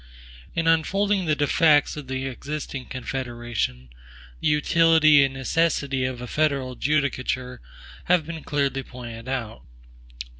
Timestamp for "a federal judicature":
6.21-7.61